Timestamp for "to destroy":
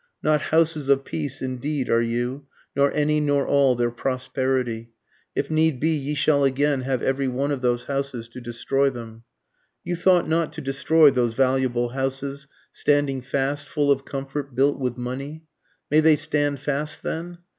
8.29-8.89, 10.53-11.11